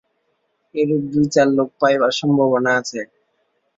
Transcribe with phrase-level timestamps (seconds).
[0.75, 2.99] এইরূপ দুই-চারজন লোক পাইবার সম্ভাবনা আছে।